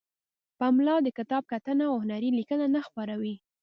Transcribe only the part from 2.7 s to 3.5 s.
نه خپروي.